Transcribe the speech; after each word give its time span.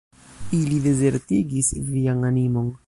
Ili 0.59 0.79
dezertigis 0.85 1.71
vian 1.93 2.31
animon! 2.33 2.79